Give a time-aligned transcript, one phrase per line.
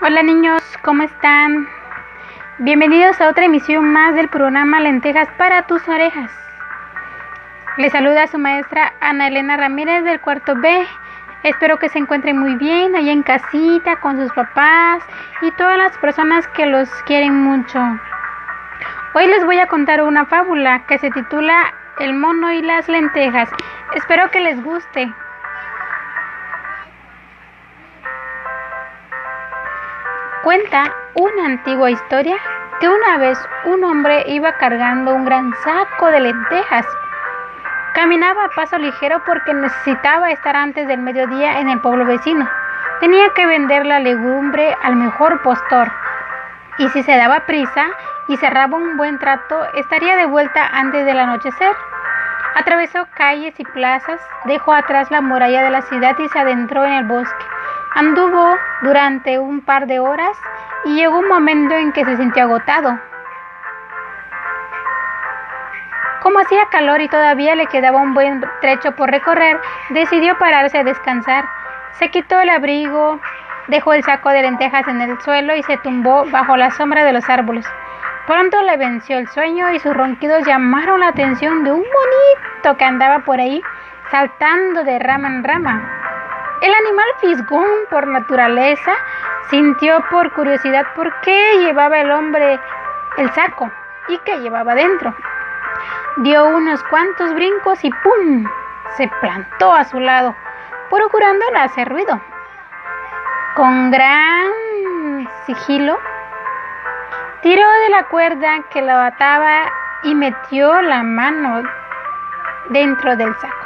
[0.00, 1.68] Hola niños, ¿cómo están?
[2.58, 6.30] Bienvenidos a otra emisión más del programa Lentejas para tus orejas.
[7.76, 10.84] Les saluda su maestra Ana Elena Ramírez del cuarto B.
[11.44, 15.04] Espero que se encuentren muy bien allá en casita con sus papás
[15.42, 17.78] y todas las personas que los quieren mucho.
[19.14, 23.48] Hoy les voy a contar una fábula que se titula El mono y las lentejas.
[23.94, 25.14] Espero que les guste.
[30.44, 32.36] Cuenta una antigua historia
[32.78, 36.84] que una vez un hombre iba cargando un gran saco de lentejas.
[37.94, 42.46] Caminaba a paso ligero porque necesitaba estar antes del mediodía en el pueblo vecino.
[43.00, 45.90] Tenía que vender la legumbre al mejor postor.
[46.76, 47.86] Y si se daba prisa
[48.28, 51.74] y cerraba un buen trato, estaría de vuelta antes del anochecer.
[52.54, 56.92] Atravesó calles y plazas, dejó atrás la muralla de la ciudad y se adentró en
[56.92, 57.53] el bosque.
[57.94, 60.36] Anduvo durante un par de horas
[60.84, 62.98] y llegó un momento en que se sintió agotado.
[66.20, 70.82] Como hacía calor y todavía le quedaba un buen trecho por recorrer, decidió pararse a
[70.84, 71.44] descansar.
[71.92, 73.20] Se quitó el abrigo,
[73.68, 77.12] dejó el saco de lentejas en el suelo y se tumbó bajo la sombra de
[77.12, 77.66] los árboles.
[78.26, 82.84] Pronto le venció el sueño y sus ronquidos llamaron la atención de un monito que
[82.84, 83.62] andaba por ahí
[84.10, 86.03] saltando de rama en rama.
[86.64, 88.92] El animal fisgón por naturaleza
[89.50, 92.58] sintió por curiosidad por qué llevaba el hombre
[93.18, 93.70] el saco
[94.08, 95.14] y qué llevaba dentro.
[96.16, 98.46] Dio unos cuantos brincos y ¡pum!
[98.96, 100.34] se plantó a su lado,
[100.88, 102.18] procurando no hacer ruido.
[103.56, 105.98] Con gran sigilo,
[107.42, 109.70] tiró de la cuerda que lo ataba
[110.02, 111.62] y metió la mano
[112.70, 113.63] dentro del saco.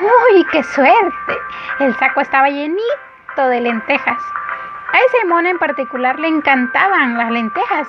[0.00, 1.38] ¡Uy, qué suerte!
[1.80, 4.22] El saco estaba llenito de lentejas.
[4.92, 7.88] A ese mono en particular le encantaban las lentejas.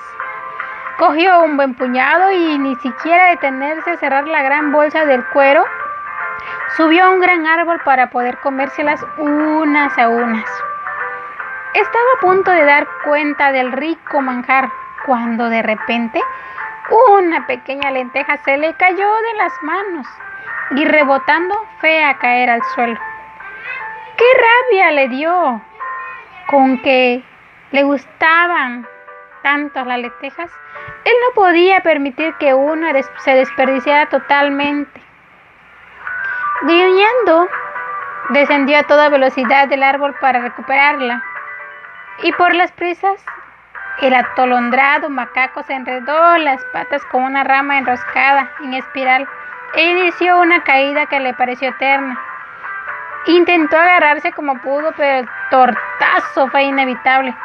[0.97, 5.64] Cogió un buen puñado y ni siquiera detenerse a cerrar la gran bolsa del cuero,
[6.75, 10.49] subió a un gran árbol para poder comérselas unas a unas.
[11.75, 14.69] Estaba a punto de dar cuenta del rico manjar
[15.05, 16.19] cuando de repente
[17.14, 20.08] una pequeña lenteja se le cayó de las manos
[20.71, 22.99] y rebotando fue a caer al suelo.
[24.17, 25.61] ¡Qué rabia le dio!
[26.47, 27.23] Con que
[27.71, 28.87] le gustaban
[29.43, 30.52] tanto las lentejas,
[31.05, 35.02] él no podía permitir que una se desperdiciara totalmente.
[36.61, 37.47] Gruñendo,
[38.30, 41.23] descendió a toda velocidad del árbol para recuperarla.
[42.23, 43.23] Y por las prisas,
[44.01, 49.27] el atolondrado macaco se enredó las patas con una rama enroscada en espiral
[49.75, 52.19] e inició una caída que le pareció eterna.
[53.27, 57.35] Intentó agarrarse como pudo, pero el tortazo fue inevitable.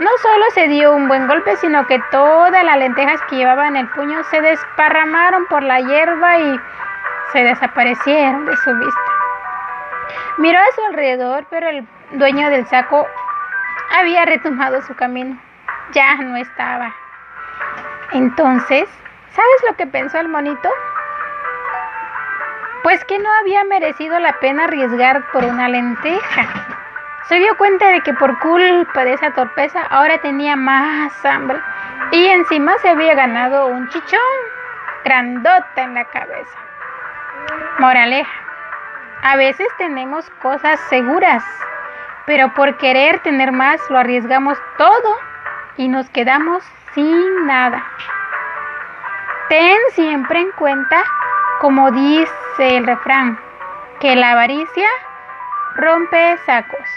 [0.00, 3.76] No solo se dio un buen golpe, sino que todas las lentejas que llevaba en
[3.76, 6.60] el puño se desparramaron por la hierba y
[7.32, 9.00] se desaparecieron de su vista.
[10.38, 13.06] Miró a su alrededor, pero el dueño del saco
[13.98, 15.36] había retomado su camino.
[15.92, 16.94] Ya no estaba.
[18.12, 18.88] Entonces,
[19.30, 20.70] ¿sabes lo que pensó el monito?
[22.88, 26.46] Pues que no había merecido la pena arriesgar por una lenteja.
[27.28, 31.60] Se dio cuenta de que por culpa de esa torpeza ahora tenía más hambre
[32.12, 34.18] y encima se había ganado un chichón
[35.04, 36.58] grandota en la cabeza.
[37.78, 38.32] Moraleja,
[39.22, 41.44] a veces tenemos cosas seguras,
[42.24, 45.18] pero por querer tener más lo arriesgamos todo
[45.76, 47.84] y nos quedamos sin nada.
[49.50, 51.04] Ten siempre en cuenta
[51.60, 53.38] como dice el refrán,
[54.00, 54.88] que la avaricia
[55.76, 56.88] rompe sacos.